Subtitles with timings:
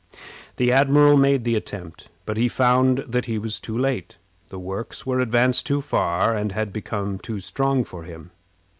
[0.55, 4.17] The admiral made the attempt, but he found that he was too late.
[4.49, 8.31] The works were advanced too far, and had become too strong for him.